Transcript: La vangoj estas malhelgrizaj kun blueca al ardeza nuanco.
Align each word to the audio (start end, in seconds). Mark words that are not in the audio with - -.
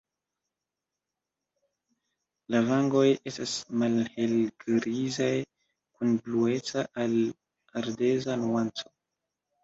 La 2.55 2.61
vangoj 2.69 3.03
estas 3.31 3.53
malhelgrizaj 3.81 5.27
kun 5.99 6.15
blueca 6.29 6.83
al 7.03 7.13
ardeza 7.83 8.39
nuanco. 8.45 8.89